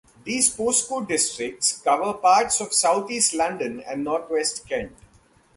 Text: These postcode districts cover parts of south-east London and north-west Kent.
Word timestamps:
These 0.23 0.57
postcode 0.57 1.07
districts 1.09 1.79
cover 1.79 2.15
parts 2.17 2.59
of 2.59 2.73
south-east 2.73 3.35
London 3.35 3.81
and 3.81 4.03
north-west 4.03 4.67
Kent. 4.67 4.95